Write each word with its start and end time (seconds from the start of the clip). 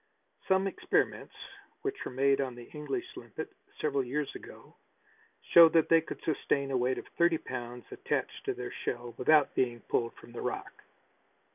Some 0.47 0.65
experiments 0.65 1.35
which 1.83 2.03
were 2.03 2.09
made 2.09 2.41
on 2.41 2.55
the 2.55 2.71
English 2.71 3.05
limpet 3.15 3.53
several 3.79 4.03
years 4.03 4.33
ago 4.33 4.73
showed 5.53 5.73
that 5.73 5.89
they 5.89 6.01
could 6.01 6.19
sustain 6.23 6.71
a 6.71 6.75
weight 6.75 6.97
of 6.97 7.05
thirty 7.19 7.37
pounds 7.37 7.85
attached 7.91 8.45
to 8.45 8.55
their 8.55 8.71
shell 8.83 9.13
without 9.19 9.53
being 9.53 9.79
pulled 9.81 10.15
from 10.15 10.31
the 10.31 10.41
rock. 10.41 10.81